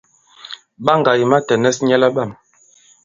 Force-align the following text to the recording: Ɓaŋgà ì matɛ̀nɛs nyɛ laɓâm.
Ɓaŋgà 0.85 1.11
ì 1.21 1.25
matɛ̀nɛs 1.31 1.77
nyɛ 1.87 1.97
laɓâm. 2.01 2.31